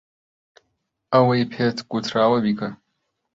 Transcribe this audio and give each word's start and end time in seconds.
ئەوەی 1.11 1.49
پێت 1.51 1.77
گوتراوە 1.91 2.39
بیکە. 2.45 2.69